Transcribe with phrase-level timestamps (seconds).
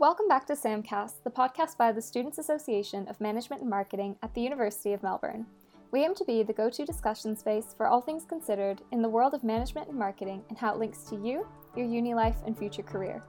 [0.00, 4.32] Welcome back to SAMcast, the podcast by the Students Association of Management and Marketing at
[4.32, 5.44] the University of Melbourne.
[5.90, 9.08] We aim to be the go to discussion space for all things considered in the
[9.08, 12.56] world of management and marketing and how it links to you, your uni life, and
[12.56, 13.24] future career.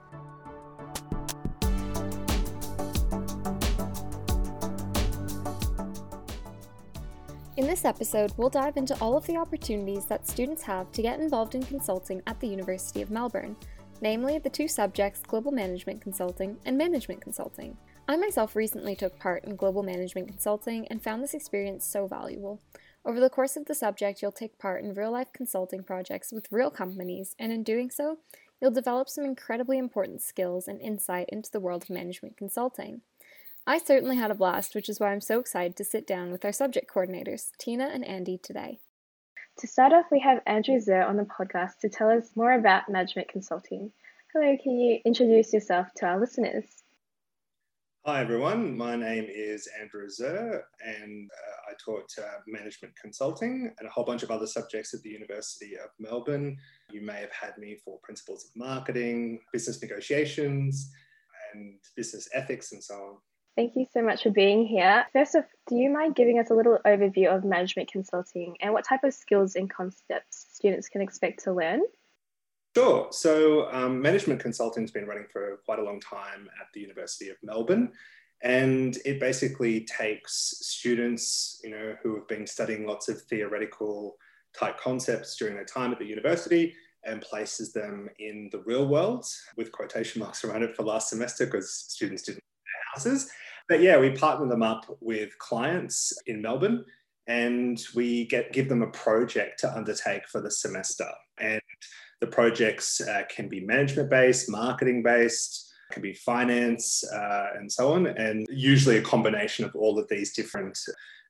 [7.56, 11.18] In this episode, we'll dive into all of the opportunities that students have to get
[11.18, 13.56] involved in consulting at the University of Melbourne
[14.00, 17.76] namely the two subjects Global Management Consulting and Management Consulting.
[18.08, 22.60] I myself recently took part in Global Management Consulting and found this experience so valuable.
[23.04, 26.50] Over the course of the subject, you'll take part in real life consulting projects with
[26.50, 28.18] real companies, and in doing so,
[28.60, 33.00] you'll develop some incredibly important skills and insight into the world of management consulting.
[33.66, 36.44] I certainly had a blast, which is why I'm so excited to sit down with
[36.44, 38.80] our subject coordinators, Tina and Andy, today.
[39.58, 42.88] To start off, we have Andrew Zer on the podcast to tell us more about
[42.88, 43.92] management consulting.
[44.32, 46.64] Hello, can you introduce yourself to our listeners?
[48.06, 48.76] Hi, everyone.
[48.76, 54.04] My name is Andrew Zer, and uh, I taught uh, management consulting and a whole
[54.04, 56.56] bunch of other subjects at the University of Melbourne.
[56.92, 60.92] You may have had me for principles of marketing, business negotiations,
[61.52, 63.16] and business ethics, and so on.
[63.56, 65.06] Thank you so much for being here.
[65.12, 68.84] First off, do you mind giving us a little overview of management consulting and what
[68.84, 71.80] type of skills and concepts students can expect to learn?
[72.76, 73.08] Sure.
[73.10, 77.28] So, um, management consulting has been running for quite a long time at the University
[77.28, 77.92] of Melbourne.
[78.42, 84.16] And it basically takes students, you know, who have been studying lots of theoretical
[84.56, 89.26] type concepts during their time at the university and places them in the real world
[89.56, 93.30] with quotation marks around it for last semester because students didn't have houses.
[93.68, 96.84] But yeah, we partner them up with clients in Melbourne
[97.26, 101.08] and we get give them a project to undertake for the semester.
[101.38, 101.60] And
[102.20, 107.92] the projects uh, can be management based, marketing based, can be finance, uh, and so
[107.92, 108.06] on.
[108.06, 110.78] And usually a combination of all of these different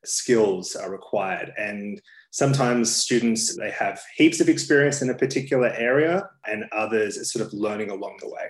[0.05, 1.53] skills are required.
[1.57, 7.25] And sometimes students they have heaps of experience in a particular area, and others are
[7.25, 8.49] sort of learning along the way.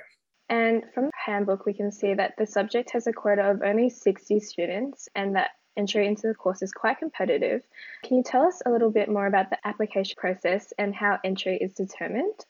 [0.49, 3.89] And from the handbook, we can see that the subject has a quota of only
[3.89, 7.63] 60 students and that entry into the course is quite competitive.
[8.05, 11.57] Can you tell us a little bit more about the application process and how entry
[11.57, 12.45] is determined?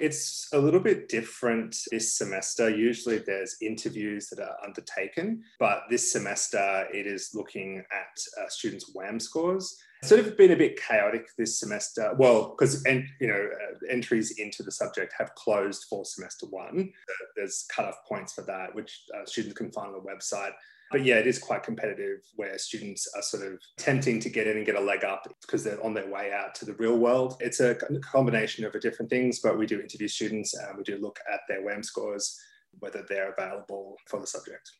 [0.00, 2.68] It's a little bit different this semester.
[2.68, 8.90] Usually there's interviews that are undertaken, but this semester it is looking at uh, students'
[8.92, 9.76] WAM scores.
[10.00, 12.12] It's sort of been a bit chaotic this semester.
[12.18, 16.92] Well, because en- you know uh, entries into the subject have closed for semester one.
[17.36, 20.52] There's cut-off points for that, which uh, students can find on the website.
[20.90, 24.58] But yeah, it is quite competitive where students are sort of tempting to get in
[24.58, 27.36] and get a leg up because they're on their way out to the real world.
[27.40, 31.18] It's a combination of different things, but we do interview students and we do look
[31.32, 32.38] at their WAM scores,
[32.78, 34.70] whether they're available for the subject.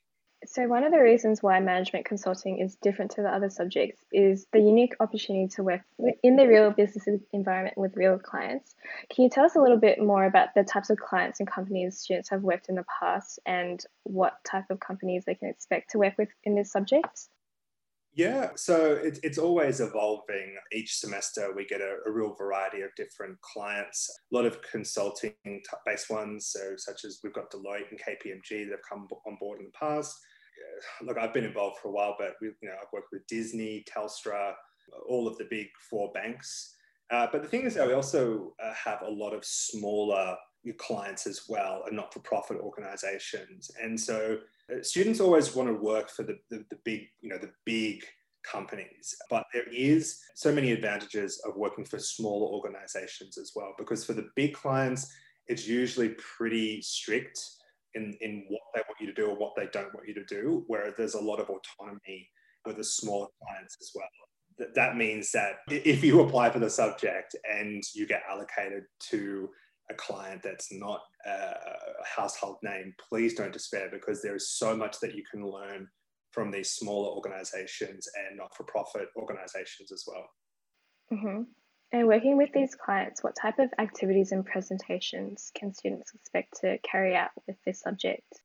[0.47, 4.47] So, one of the reasons why management consulting is different to the other subjects is
[4.53, 5.81] the unique opportunity to work
[6.23, 8.75] in the real business environment with real clients.
[9.11, 11.99] Can you tell us a little bit more about the types of clients and companies
[11.99, 15.99] students have worked in the past and what type of companies they can expect to
[15.99, 17.29] work with in this subject?
[18.17, 20.55] Yeah, so it, it's always evolving.
[20.73, 25.33] Each semester, we get a, a, real variety of different clients, a lot of consulting
[25.85, 29.59] based ones, so such as we've got Deloitte and KPMG that have come on board
[29.59, 30.17] in the past
[31.03, 33.85] look, I've been involved for a while, but we, you know, I've worked with Disney,
[33.89, 34.55] Telstra,
[35.09, 36.75] all of the big four banks.
[37.11, 40.37] Uh, but the thing is that we also uh, have a lot of smaller
[40.79, 43.71] clients as well, and not-for-profit organisations.
[43.83, 44.39] And so
[44.73, 48.03] uh, students always want to work for the, the, the big, you know, the big
[48.51, 49.15] companies.
[49.29, 54.15] But there is so many advantages of working for smaller organizations as well, because for
[54.15, 55.13] the big clients,
[55.49, 57.39] it's usually pretty strict
[57.95, 60.25] in, in what they want you to do or what they don't want you to
[60.25, 62.29] do, where there's a lot of autonomy
[62.65, 64.09] with the smaller clients as well.
[64.59, 69.49] That, that means that if you apply for the subject and you get allocated to
[69.91, 71.55] a client that's not a
[72.05, 75.89] household name, please don't despair because there is so much that you can learn
[76.31, 80.27] from these smaller organizations and not for profit organizations as well.
[81.13, 81.43] Mm-hmm.
[81.95, 86.77] And working with these clients, what type of activities and presentations can students expect to
[86.79, 88.41] carry out with this subject?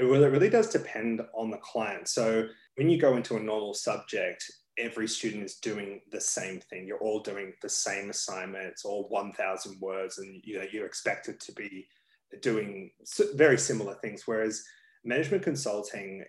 [0.00, 2.06] Well, it really does depend on the client.
[2.06, 2.46] So
[2.76, 6.86] when you go into a normal subject, every student is doing the same thing.
[6.86, 8.66] You're all doing the same assignment.
[8.66, 11.88] It's all 1,000 words, and you know you're expected to be
[12.40, 12.92] doing
[13.34, 14.28] very similar things.
[14.28, 14.62] Whereas
[15.04, 16.24] management consulting,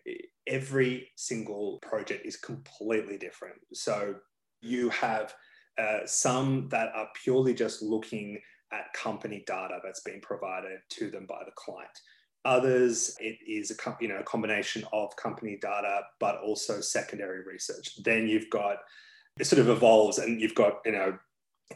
[0.47, 3.57] every single project is completely different.
[3.73, 4.15] So
[4.61, 5.35] you have
[5.77, 8.39] uh, some that are purely just looking
[8.71, 11.89] at company data that's been provided to them by the client.
[12.43, 18.01] Others, it is a you know a combination of company data, but also secondary research.
[18.03, 18.77] Then you've got
[19.39, 21.17] it sort of evolves, and you've got you know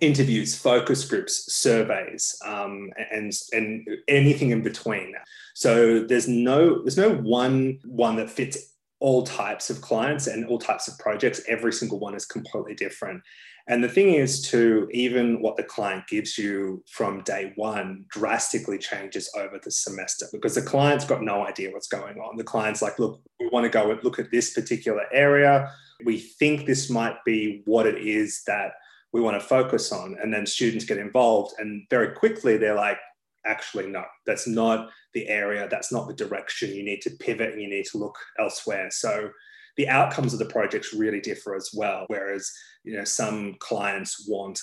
[0.01, 5.13] interviews, focus groups, surveys, um, and and anything in between.
[5.53, 8.74] So there's no there's no one one that fits
[9.05, 11.39] all types of clients and all types of projects.
[11.47, 13.21] Every single one is completely different.
[13.67, 18.79] And the thing is, to even what the client gives you from day one drastically
[18.79, 22.35] changes over the semester because the client's got no idea what's going on.
[22.35, 25.71] The client's like, look, we want to go and look at this particular area.
[26.03, 28.71] We think this might be what it is that
[29.13, 30.17] we want to focus on.
[30.19, 32.97] And then students get involved, and very quickly they're like,
[33.45, 36.73] actually, no, that's not the area, that's not the direction.
[36.73, 38.89] You need to pivot and you need to look elsewhere.
[38.91, 39.29] So
[39.77, 42.05] the outcomes of the projects really differ as well.
[42.07, 42.51] Whereas,
[42.83, 44.59] you know, some clients want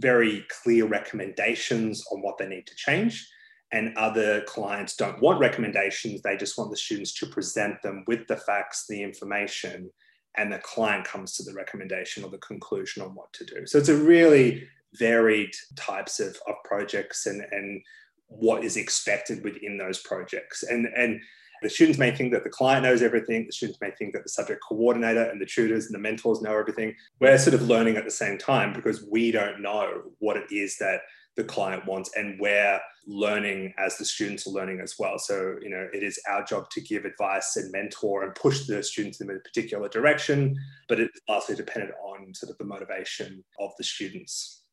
[0.00, 3.28] very clear recommendations on what they need to change.
[3.72, 6.22] And other clients don't want recommendations.
[6.22, 9.90] They just want the students to present them with the facts, the information,
[10.36, 13.66] and the client comes to the recommendation or the conclusion on what to do.
[13.66, 17.82] So it's a really varied types of, of projects and, and
[18.28, 20.62] what is expected within those projects.
[20.62, 21.20] And, and
[21.62, 23.46] the students may think that the client knows everything.
[23.46, 26.56] The students may think that the subject coordinator and the tutors and the mentors know
[26.56, 26.94] everything.
[27.20, 30.76] We're sort of learning at the same time because we don't know what it is
[30.78, 31.00] that
[31.36, 35.68] the client wants and we're learning as the students are learning as well so you
[35.68, 39.28] know it is our job to give advice and mentor and push the students in
[39.28, 40.56] a particular direction
[40.88, 44.63] but it's largely dependent on sort of the motivation of the students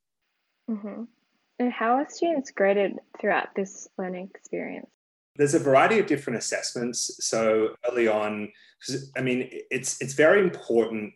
[0.70, 1.04] mm-hmm.
[1.60, 4.90] and how are students graded throughout this learning experience
[5.36, 7.26] there's a variety of different assessments.
[7.26, 8.52] So early on,
[9.16, 11.14] I mean, it's it's very important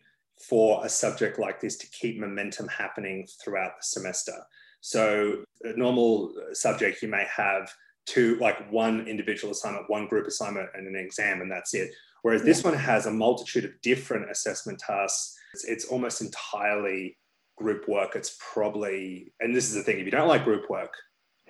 [0.48, 4.34] for a subject like this to keep momentum happening throughout the semester.
[4.80, 7.72] So a normal subject, you may have
[8.06, 11.90] two, like one individual assignment, one group assignment, and an exam, and that's it.
[12.22, 15.36] Whereas this one has a multitude of different assessment tasks.
[15.54, 17.16] It's, it's almost entirely
[17.56, 18.14] group work.
[18.14, 20.92] It's probably, and this is the thing, if you don't like group work,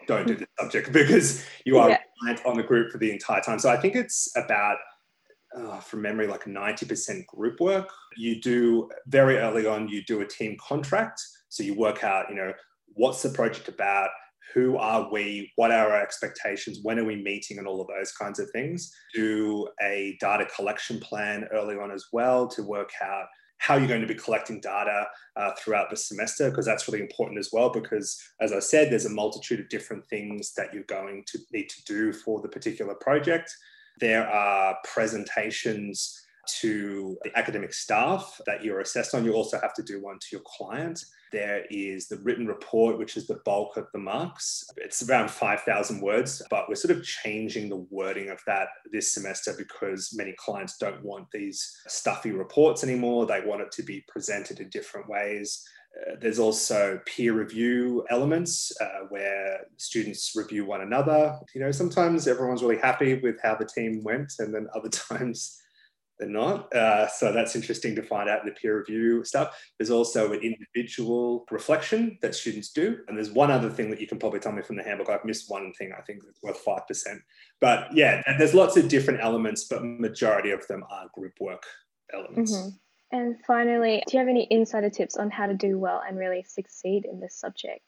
[0.07, 1.99] don't do the subject because you are yeah.
[2.23, 3.59] reliant on the group for the entire time.
[3.59, 4.79] So I think it's about,
[5.57, 7.89] uh, from memory, like 90% group work.
[8.17, 11.21] You do very early on, you do a team contract.
[11.49, 12.53] So you work out, you know,
[12.95, 14.11] what's the project about?
[14.55, 15.53] Who are we?
[15.57, 16.79] What are our expectations?
[16.83, 17.59] When are we meeting?
[17.59, 18.93] And all of those kinds of things.
[19.13, 23.27] Do a data collection plan early on as well to work out
[23.59, 25.07] how you're going to be collecting data
[25.37, 27.71] uh, throughout the semester, because that's really important as well.
[27.71, 31.69] Because as I said, there's a multitude of different things that you're going to need
[31.71, 33.55] to do for the particular project.
[33.99, 36.23] There are presentations
[36.61, 39.25] to the academic staff that you're assessed on.
[39.25, 41.05] You also have to do one to your client.
[41.33, 44.65] There is the written report, which is the bulk of the marks.
[44.77, 49.55] It's around 5,000 words, but we're sort of changing the wording of that this semester
[49.59, 53.27] because many clients don't want these stuffy reports anymore.
[53.27, 55.67] They want it to be presented in different ways.
[55.97, 61.39] Uh, there's also peer review elements uh, where students review one another.
[61.55, 65.61] You know, sometimes everyone's really happy with how the team went, and then other times
[66.19, 66.73] they're not.
[66.75, 69.59] Uh, so that's interesting to find out in the peer review stuff.
[69.79, 72.99] There's also an individual reflection that students do.
[73.09, 75.11] And there's one other thing that you can probably tell me from the handbook.
[75.11, 77.19] I've missed one thing, I think it's worth 5%.
[77.61, 81.65] But yeah, there's lots of different elements, but majority of them are group work
[82.13, 82.57] elements.
[82.57, 82.69] Mm-hmm.
[83.13, 86.45] And finally, do you have any insider tips on how to do well and really
[86.47, 87.83] succeed in this subject?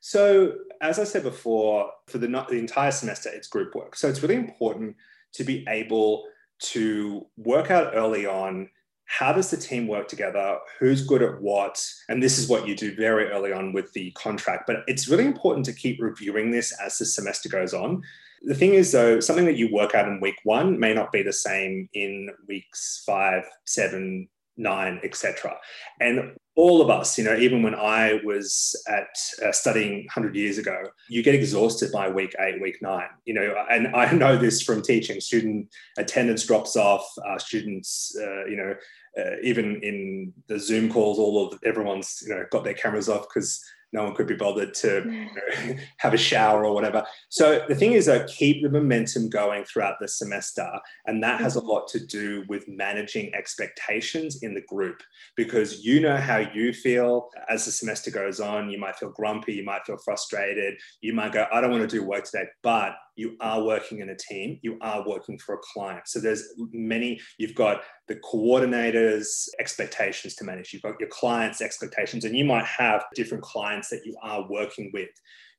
[0.00, 3.96] So, as I said before, for the, the entire semester, it's group work.
[3.96, 4.96] So, it's really important
[5.34, 6.24] to be able
[6.60, 8.68] to work out early on
[9.08, 10.58] how does the team work together?
[10.78, 11.82] Who's good at what?
[12.10, 14.64] And this is what you do very early on with the contract.
[14.66, 18.02] But it's really important to keep reviewing this as the semester goes on.
[18.42, 21.22] The thing is though something that you work out in week one may not be
[21.22, 25.56] the same in weeks five seven nine etc
[26.00, 30.58] and all of us, you know, even when I was at uh, studying 100 years
[30.58, 34.60] ago, you get exhausted by week eight, week nine, you know, and I know this
[34.60, 35.20] from teaching.
[35.20, 38.74] Student attendance drops off, uh, students, uh, you know,
[39.16, 43.28] uh, even in the Zoom calls, all of everyone's, you know, got their cameras off
[43.32, 45.28] because no one could be bothered to
[45.98, 47.04] have a shower or whatever.
[47.28, 50.68] So the thing is that keep the momentum going throughout the semester.
[51.06, 51.68] And that has a mm-hmm.
[51.68, 55.02] lot to do with managing expectations in the group
[55.36, 58.70] because you know how you feel as the semester goes on.
[58.70, 61.96] You might feel grumpy, you might feel frustrated, you might go, I don't want to
[61.96, 65.58] do work today, but you are working in a team, you are working for a
[65.72, 66.02] client.
[66.06, 72.24] So there's many, you've got the coordinator's expectations to manage, you've got your client's expectations,
[72.24, 75.10] and you might have different clients that you are working with.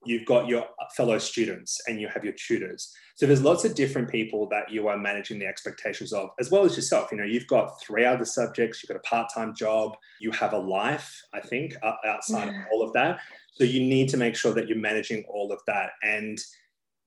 [0.06, 0.66] You've got your
[0.96, 2.94] fellow students and you have your tutors.
[3.16, 6.64] So there's lots of different people that you are managing the expectations of, as well
[6.64, 7.12] as yourself.
[7.12, 10.58] You know, you've got three other subjects, you've got a part-time job, you have a
[10.58, 11.76] life, I think,
[12.06, 13.20] outside of all of that.
[13.56, 15.90] So you need to make sure that you're managing all of that.
[16.02, 16.40] And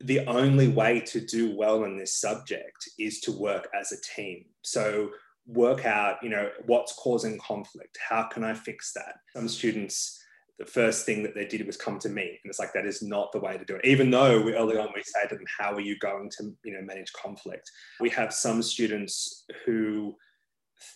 [0.01, 4.45] the only way to do well in this subject is to work as a team.
[4.61, 5.11] So
[5.47, 7.99] work out, you know, what's causing conflict.
[8.09, 9.17] How can I fix that?
[9.35, 10.23] Some students,
[10.59, 13.03] the first thing that they did was come to me, and it's like that is
[13.03, 13.85] not the way to do it.
[13.85, 16.75] Even though we, early on we say to them, "How are you going to, you
[16.75, 17.71] know, manage conflict?"
[18.01, 20.15] We have some students who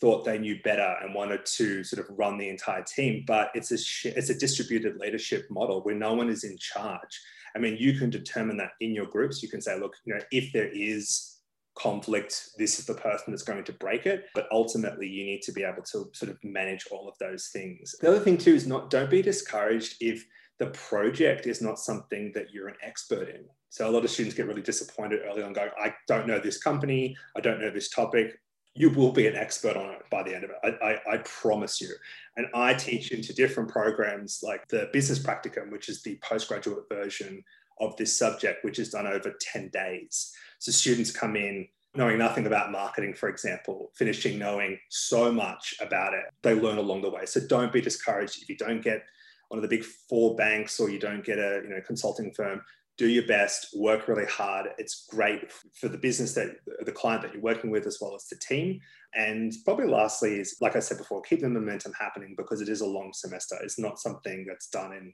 [0.00, 3.72] thought they knew better and wanted to sort of run the entire team, but it's
[3.72, 7.20] a it's a distributed leadership model where no one is in charge.
[7.54, 9.42] I mean, you can determine that in your groups.
[9.42, 11.35] You can say, look, you know, if there is
[11.76, 14.26] conflict, this is the person that's going to break it.
[14.34, 17.94] But ultimately, you need to be able to sort of manage all of those things.
[18.00, 20.26] The other thing too is not don't be discouraged if
[20.58, 23.44] the project is not something that you're an expert in.
[23.68, 26.58] So a lot of students get really disappointed early on, going, I don't know this
[26.58, 28.40] company, I don't know this topic.
[28.74, 30.56] You will be an expert on it by the end of it.
[30.82, 31.90] I, I, I promise you.
[32.36, 37.42] And I teach into different programs like the business practicum, which is the postgraduate version
[37.80, 40.32] of this subject, which is done over 10 days.
[40.58, 46.14] So students come in knowing nothing about marketing, for example, finishing knowing so much about
[46.14, 46.24] it.
[46.42, 47.26] They learn along the way.
[47.26, 49.02] So don't be discouraged if you don't get
[49.48, 52.60] one of the big four banks or you don't get a you know consulting firm.
[52.98, 54.68] Do your best, work really hard.
[54.78, 58.26] It's great for the business that the client that you're working with, as well as
[58.26, 58.80] the team.
[59.14, 62.80] And probably lastly is, like I said before, keep the momentum happening because it is
[62.80, 63.56] a long semester.
[63.62, 65.12] It's not something that's done in,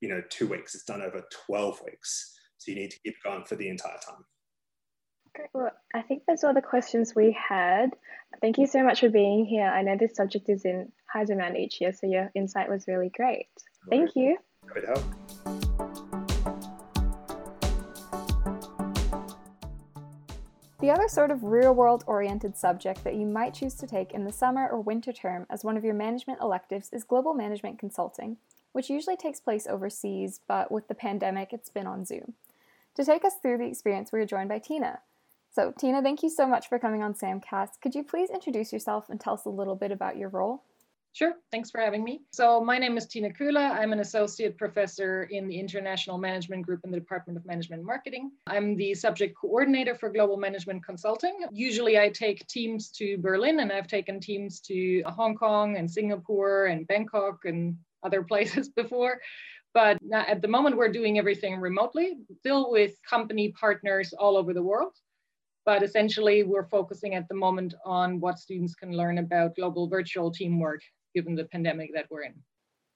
[0.00, 0.74] you know, two weeks.
[0.74, 2.34] It's done over 12 weeks.
[2.56, 4.24] So you need to keep going for the entire time.
[5.34, 5.48] Great.
[5.54, 7.96] Well, I think that's all the questions we had.
[8.40, 9.66] Thank you so much for being here.
[9.66, 13.08] I know this subject is in high demand each year, so your insight was really
[13.08, 13.48] great.
[13.88, 14.36] Thank you.
[14.66, 15.02] Great help.
[20.80, 24.24] The other sort of real world oriented subject that you might choose to take in
[24.24, 28.36] the summer or winter term as one of your management electives is global management consulting,
[28.72, 32.34] which usually takes place overseas, but with the pandemic, it's been on Zoom.
[32.96, 34.98] To take us through the experience, we are joined by Tina.
[35.54, 37.80] So, Tina, thank you so much for coming on Samcast.
[37.82, 40.62] Could you please introduce yourself and tell us a little bit about your role?
[41.12, 42.22] Sure, thanks for having me.
[42.32, 43.70] So my name is Tina Köhler.
[43.70, 47.86] I'm an associate professor in the International Management Group in the Department of Management and
[47.86, 48.30] Marketing.
[48.46, 51.40] I'm the subject coordinator for Global Management Consulting.
[51.52, 56.64] Usually I take teams to Berlin and I've taken teams to Hong Kong and Singapore
[56.66, 59.20] and Bangkok and other places before.
[59.74, 64.62] But at the moment, we're doing everything remotely, still with company partners all over the
[64.62, 64.94] world.
[65.64, 70.30] But essentially, we're focusing at the moment on what students can learn about global virtual
[70.30, 70.80] teamwork
[71.14, 72.34] given the pandemic that we're in.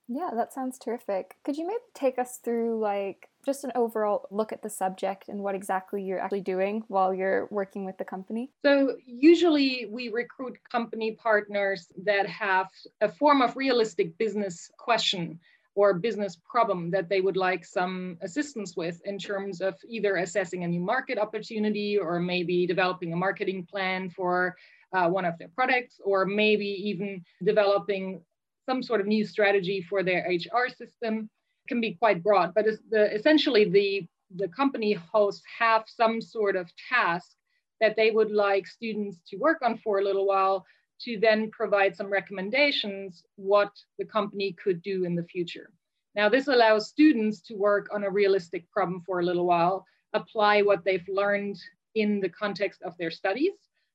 [0.08, 1.34] Yeah, that sounds terrific.
[1.44, 5.40] Could you maybe take us through like just an overall look at the subject and
[5.40, 8.52] what exactly you're actually doing while you're working with the company?
[8.64, 12.68] So, usually we recruit company partners that have
[13.00, 15.40] a form of realistic business question
[15.76, 20.64] or business problem that they would like some assistance with in terms of either assessing
[20.64, 24.56] a new market opportunity or maybe developing a marketing plan for
[24.94, 28.20] uh, one of their products or maybe even developing
[28.64, 31.28] some sort of new strategy for their HR system.
[31.64, 36.56] It can be quite broad but the, essentially the the company hosts have some sort
[36.56, 37.36] of task
[37.80, 40.64] that they would like students to work on for a little while
[41.00, 45.70] to then provide some recommendations what the company could do in the future.
[46.14, 49.84] Now, this allows students to work on a realistic problem for a little while,
[50.14, 51.60] apply what they've learned
[51.94, 53.52] in the context of their studies,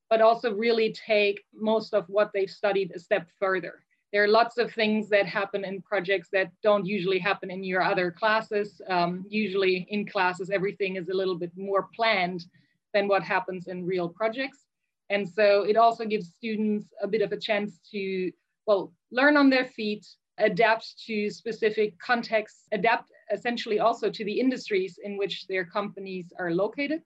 [0.09, 3.83] but also really take most of what they've studied a step further.
[4.11, 7.81] There are lots of things that happen in projects that don't usually happen in your
[7.81, 8.81] other classes.
[8.89, 12.45] Um, usually in classes, everything is a little bit more planned
[12.93, 14.65] than what happens in real projects.
[15.11, 18.31] And so it also gives students a bit of a chance to,
[18.65, 24.99] well, learn on their feet, adapt to specific contexts, adapt essentially also to the industries
[25.03, 27.01] in which their companies are located.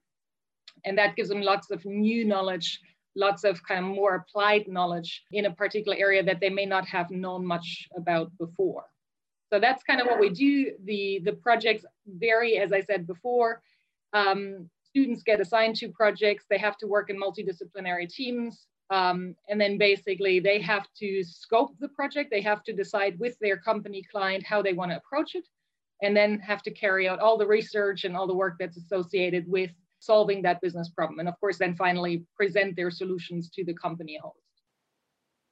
[0.84, 2.80] And that gives them lots of new knowledge,
[3.16, 6.86] lots of kind of more applied knowledge in a particular area that they may not
[6.86, 8.84] have known much about before.
[9.52, 10.72] So that's kind of what we do.
[10.84, 13.62] The, the projects vary, as I said before.
[14.12, 18.66] Um, students get assigned to projects, they have to work in multidisciplinary teams.
[18.88, 22.30] Um, and then basically they have to scope the project.
[22.30, 25.44] They have to decide with their company client how they want to approach it,
[26.00, 29.44] and then have to carry out all the research and all the work that's associated
[29.46, 31.18] with solving that business problem.
[31.18, 34.38] And of course, then finally present their solutions to the company host.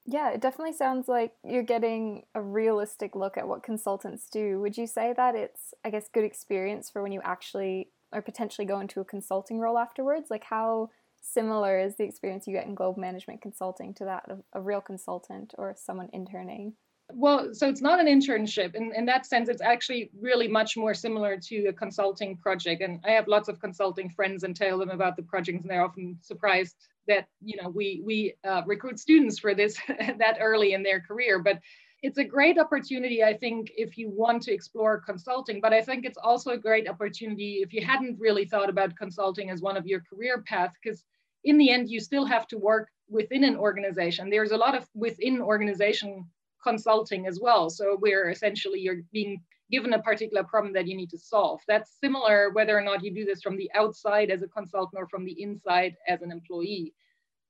[0.06, 4.60] Yeah, it definitely sounds like you're getting a realistic look at what consultants do.
[4.60, 8.66] Would you say that it's, I guess, good experience for when you actually or potentially
[8.66, 10.30] go into a consulting role afterwards?
[10.30, 10.90] Like, how
[11.20, 14.80] similar is the experience you get in global management consulting to that of a real
[14.80, 16.74] consultant or someone interning?
[17.12, 18.74] Well, so it's not an internship.
[18.74, 22.80] In, in that sense, it's actually really much more similar to a consulting project.
[22.80, 25.84] And I have lots of consulting friends and tell them about the projects, and they're
[25.84, 30.82] often surprised that you know we we uh, recruit students for this that early in
[30.82, 31.38] their career.
[31.38, 31.60] But
[32.04, 35.58] it's a great opportunity, I think, if you want to explore consulting.
[35.58, 39.48] But I think it's also a great opportunity if you hadn't really thought about consulting
[39.48, 41.02] as one of your career paths, because
[41.44, 44.28] in the end, you still have to work within an organization.
[44.28, 46.26] There's a lot of within organization
[46.62, 47.70] consulting as well.
[47.70, 51.62] So where essentially you're being given a particular problem that you need to solve.
[51.66, 55.08] That's similar whether or not you do this from the outside as a consultant or
[55.08, 56.92] from the inside as an employee.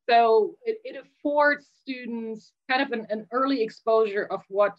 [0.09, 4.79] So it, it affords students kind of an, an early exposure of what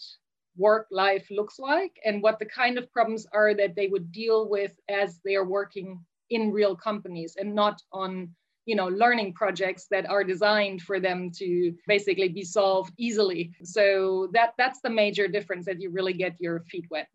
[0.58, 4.48] work life looks like and what the kind of problems are that they would deal
[4.50, 8.29] with as they are working in real companies and not on
[8.65, 14.27] you know learning projects that are designed for them to basically be solved easily so
[14.34, 17.08] that that's the major difference that you really get your feet wet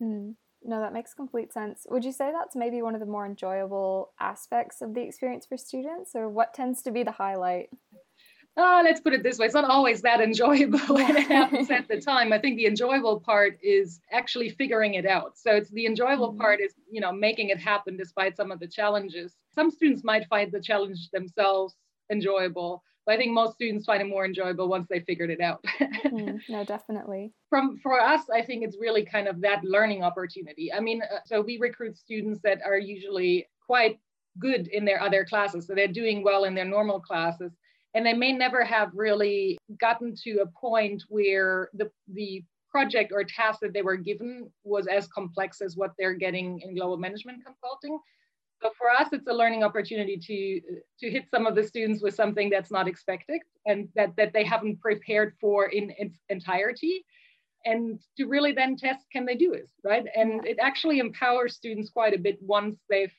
[0.00, 0.34] mm.
[0.66, 4.10] No that makes complete sense would you say that's maybe one of the more enjoyable
[4.20, 7.68] aspects of the experience for students or what tends to be the highlight
[8.56, 11.88] oh, let's put it this way, it's not always that enjoyable when it happens at
[11.88, 12.32] the time.
[12.32, 15.38] I think the enjoyable part is actually figuring it out.
[15.38, 16.40] So it's the enjoyable mm-hmm.
[16.40, 19.34] part is, you know, making it happen despite some of the challenges.
[19.54, 21.74] Some students might find the challenge themselves
[22.10, 25.64] enjoyable, but I think most students find it more enjoyable once they figured it out.
[25.80, 27.32] mm, no, definitely.
[27.48, 30.72] From for us, I think it's really kind of that learning opportunity.
[30.72, 33.98] I mean, uh, so we recruit students that are usually quite
[34.38, 37.52] good in their other classes, so they're doing well in their normal classes
[37.96, 43.24] and they may never have really gotten to a point where the, the project or
[43.24, 47.42] task that they were given was as complex as what they're getting in global management
[47.42, 47.98] consulting.
[48.62, 52.02] So for us, it's a learning opportunity to, uh, to hit some of the students
[52.02, 57.04] with something that's not expected and that, that they haven't prepared for in its entirety.
[57.64, 60.06] And to really then test can they do it, right?
[60.14, 63.12] And it actually empowers students quite a bit once they've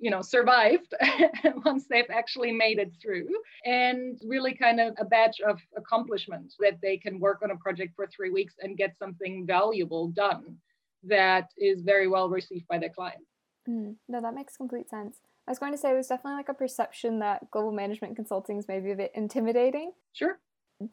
[0.00, 0.94] you know survived
[1.64, 3.28] once they've actually made it through
[3.66, 7.92] and really kind of a badge of accomplishment that they can work on a project
[7.94, 10.56] for three weeks and get something valuable done
[11.04, 13.22] that is very well received by their client
[13.70, 15.18] mm, no that makes complete sense.
[15.46, 18.68] I was going to say there's definitely like a perception that global management consulting is
[18.68, 19.92] maybe a bit intimidating.
[20.12, 20.38] Sure.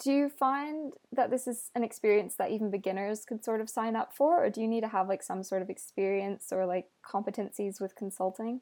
[0.04, 3.96] Do you find that this is an experience that even beginners could sort of sign
[3.96, 6.88] up for or do you need to have like some sort of experience or like
[7.06, 8.62] competencies with consulting?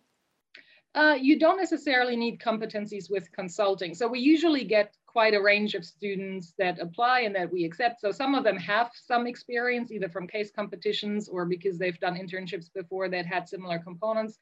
[0.93, 3.93] Uh, you don't necessarily need competencies with consulting.
[3.93, 8.01] So we usually get quite a range of students that apply and that we accept.
[8.01, 12.17] So some of them have some experience either from case competitions or because they've done
[12.17, 14.39] internships before that had similar components,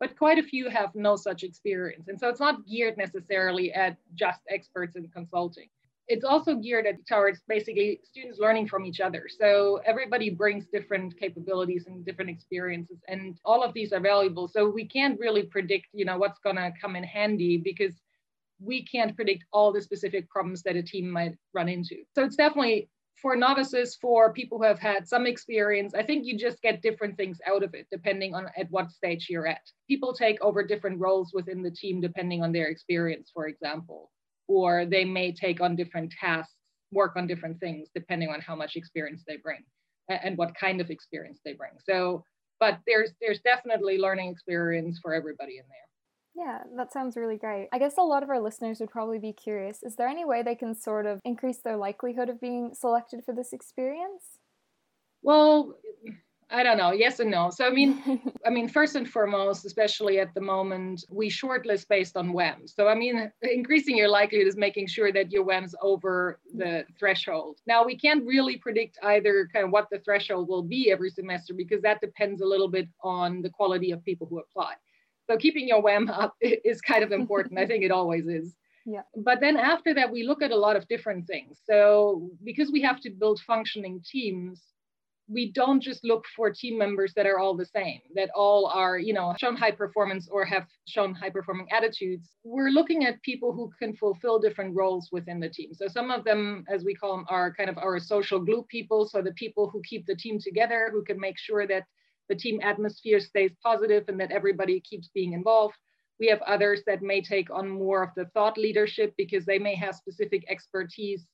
[0.00, 2.08] but quite a few have no such experience.
[2.08, 5.68] And so it's not geared necessarily at just experts in consulting
[6.06, 9.26] it's also geared at, towards basically students learning from each other.
[9.26, 14.46] So everybody brings different capabilities and different experiences, and all of these are valuable.
[14.46, 17.94] So we can't really predict, you know, what's going to come in handy because
[18.60, 22.02] we can't predict all the specific problems that a team might run into.
[22.14, 22.88] So it's definitely
[23.20, 27.16] for novices, for people who have had some experience, I think you just get different
[27.16, 29.62] things out of it depending on at what stage you're at.
[29.88, 34.10] People take over different roles within the team depending on their experience, for example
[34.48, 36.54] or they may take on different tasks,
[36.92, 39.62] work on different things depending on how much experience they bring
[40.08, 41.72] and what kind of experience they bring.
[41.82, 42.24] So,
[42.60, 45.88] but there's there's definitely learning experience for everybody in there.
[46.36, 47.68] Yeah, that sounds really great.
[47.72, 50.42] I guess a lot of our listeners would probably be curious is there any way
[50.42, 54.38] they can sort of increase their likelihood of being selected for this experience?
[55.22, 55.76] Well,
[56.50, 56.92] I don't know.
[56.92, 57.50] Yes and no.
[57.50, 62.16] So I mean, I mean, first and foremost, especially at the moment, we shortlist based
[62.16, 62.66] on WAM.
[62.66, 67.58] So I mean, increasing your likelihood is making sure that your WAM's over the threshold.
[67.66, 71.54] Now we can't really predict either kind of what the threshold will be every semester
[71.54, 74.74] because that depends a little bit on the quality of people who apply.
[75.28, 77.58] So keeping your WAM up is kind of important.
[77.58, 78.54] I think it always is.
[78.86, 79.00] Yeah.
[79.16, 81.58] But then after that, we look at a lot of different things.
[81.64, 84.60] So because we have to build functioning teams,
[85.26, 88.98] we don't just look for team members that are all the same, that all are,
[88.98, 92.36] you know, shown high performance or have shown high performing attitudes.
[92.44, 95.72] We're looking at people who can fulfill different roles within the team.
[95.72, 99.08] So some of them, as we call them, are kind of our social glue people.
[99.08, 101.84] So the people who keep the team together, who can make sure that
[102.28, 105.74] the team atmosphere stays positive and that everybody keeps being involved.
[106.20, 109.74] We have others that may take on more of the thought leadership because they may
[109.74, 111.26] have specific expertise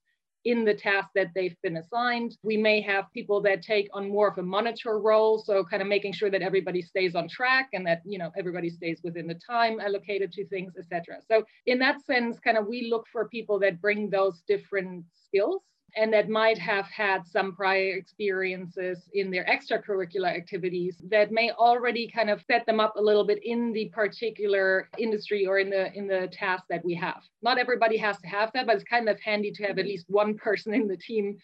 [0.45, 2.37] in the task that they've been assigned.
[2.43, 5.89] We may have people that take on more of a monitor role, so kind of
[5.89, 9.39] making sure that everybody stays on track and that you know everybody stays within the
[9.47, 11.21] time allocated to things, etc.
[11.31, 15.63] So in that sense, kind of we look for people that bring those different skills
[15.97, 22.09] and that might have had some prior experiences in their extracurricular activities that may already
[22.09, 25.93] kind of set them up a little bit in the particular industry or in the
[25.95, 27.23] in the task that we have.
[27.43, 30.07] Not everybody has to have that but it's kind of handy to have at least
[30.09, 31.39] one person in the team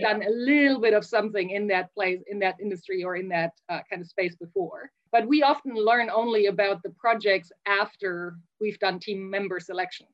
[0.00, 3.52] done a little bit of something in that place in that industry or in that
[3.68, 4.90] uh, kind of space before.
[5.12, 10.06] But we often learn only about the projects after we've done team member selection.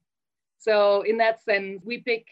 [0.58, 2.26] So in that sense we pick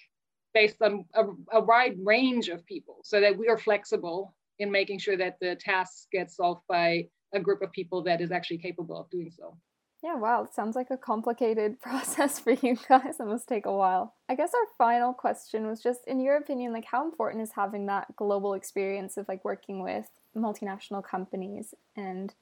[0.59, 4.99] based on a, a wide range of people so that we are flexible in making
[4.99, 8.99] sure that the tasks get solved by a group of people that is actually capable
[8.99, 9.57] of doing so.
[10.03, 13.21] Yeah, wow, it sounds like a complicated process for you guys.
[13.21, 14.15] It must take a while.
[14.29, 17.87] I guess our final question was just in your opinion, like how important is having
[17.87, 22.35] that global experience of like working with multinational companies and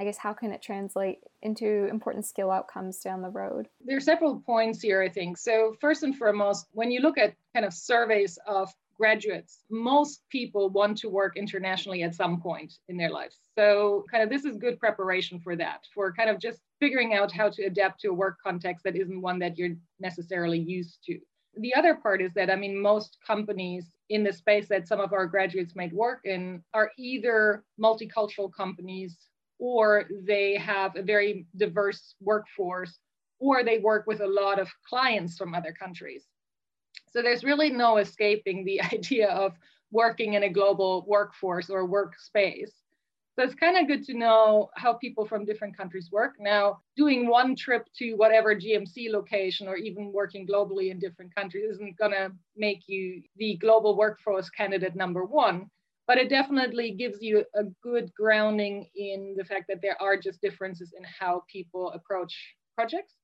[0.00, 3.68] I guess how can it translate into important skill outcomes down the road?
[3.84, 5.36] There are several points here, I think.
[5.36, 10.70] So, first and foremost, when you look at kind of surveys of graduates, most people
[10.70, 13.36] want to work internationally at some point in their lives.
[13.58, 17.30] So, kind of, this is good preparation for that, for kind of just figuring out
[17.30, 21.18] how to adapt to a work context that isn't one that you're necessarily used to.
[21.58, 25.12] The other part is that, I mean, most companies in the space that some of
[25.12, 29.18] our graduates might work in are either multicultural companies
[29.60, 32.98] or they have a very diverse workforce,
[33.38, 36.24] or they work with a lot of clients from other countries.
[37.12, 39.52] So there's really no escaping the idea of
[39.92, 42.70] working in a global workforce or workspace.
[43.36, 46.34] So it's kind of good to know how people from different countries work.
[46.38, 51.70] Now, doing one trip to whatever GMC location or even working globally in different countries
[51.74, 55.70] isn't going to make you the global workforce candidate number one
[56.10, 60.40] but it definitely gives you a good grounding in the fact that there are just
[60.40, 62.34] differences in how people approach
[62.74, 63.14] projects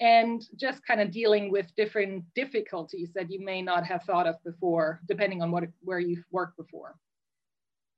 [0.00, 4.42] and just kind of dealing with different difficulties that you may not have thought of
[4.42, 6.96] before depending on what where you've worked before.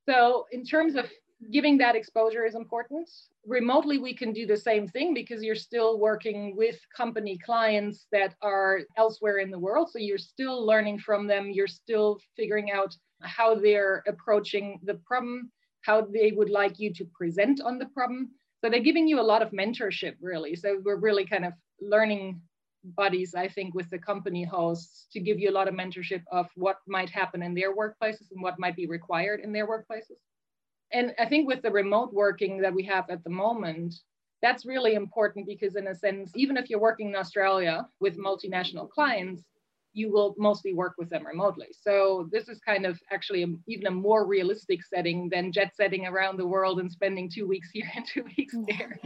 [0.09, 1.05] So in terms of
[1.49, 3.09] giving that exposure is important.
[3.45, 8.35] Remotely we can do the same thing because you're still working with company clients that
[8.41, 9.89] are elsewhere in the world.
[9.89, 11.49] So you're still learning from them.
[11.49, 17.05] You're still figuring out how they're approaching the problem, how they would like you to
[17.05, 18.29] present on the problem.
[18.59, 20.55] So they're giving you a lot of mentorship, really.
[20.55, 22.41] So we're really kind of learning
[22.83, 26.47] buddies, I think, with the company hosts to give you a lot of mentorship of
[26.55, 30.19] what might happen in their workplaces and what might be required in their workplaces.
[30.91, 33.95] And I think with the remote working that we have at the moment,
[34.41, 38.89] that's really important because, in a sense, even if you're working in Australia with multinational
[38.89, 39.43] clients,
[39.93, 41.67] you will mostly work with them remotely.
[41.81, 46.05] So this is kind of actually a, even a more realistic setting than jet setting
[46.05, 48.99] around the world and spending two weeks here and two weeks there.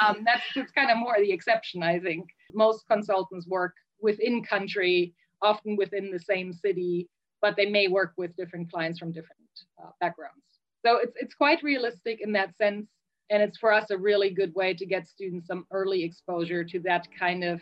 [0.00, 2.28] um, that's, that's kind of more the exception, I think.
[2.52, 7.08] Most consultants work within country, often within the same city,
[7.40, 9.40] but they may work with different clients from different
[9.82, 10.42] uh, backgrounds.
[10.84, 12.88] So it's, it's quite realistic in that sense.
[13.30, 16.78] And it's for us a really good way to get students some early exposure to
[16.80, 17.60] that kind of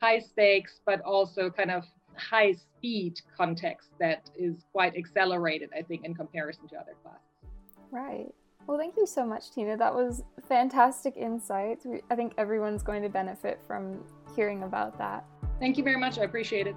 [0.00, 1.84] high stakes, but also kind of
[2.16, 7.20] high speed context that is quite accelerated, I think, in comparison to other classes.
[7.90, 8.32] Right.
[8.66, 9.76] Well, thank you so much, Tina.
[9.76, 11.86] That was fantastic insights.
[12.10, 14.04] I think everyone's going to benefit from
[14.36, 15.24] hearing about that.
[15.58, 16.18] Thank you very much.
[16.18, 16.76] I appreciate it.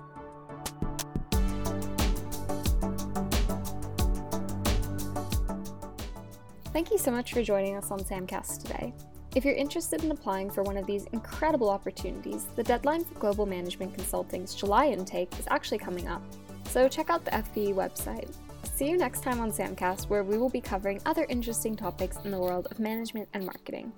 [6.74, 8.93] Thank you so much for joining us on Samcast today.
[9.36, 13.45] If you're interested in applying for one of these incredible opportunities, the deadline for Global
[13.45, 16.24] Management Consulting's July intake is actually coming up.
[16.69, 18.34] So check out the FBE website.
[18.63, 22.32] See you next time on Samcast, where we will be covering other interesting topics in
[22.32, 23.91] the world of management and marketing.